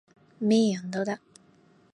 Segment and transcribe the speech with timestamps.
[0.39, 1.19] 咩人都得